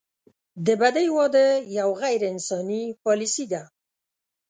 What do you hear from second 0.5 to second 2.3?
د بدۍ واده یوه غیر